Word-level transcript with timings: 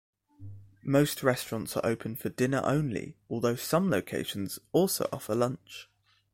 Most 0.83 1.21
restaurants 1.21 1.77
are 1.77 1.85
open 1.85 2.15
for 2.15 2.29
dinner 2.29 2.61
only, 2.63 3.17
although 3.29 3.53
some 3.55 3.91
locations 3.91 4.57
also 4.71 5.07
offer 5.13 5.35
lunch. 5.35 5.91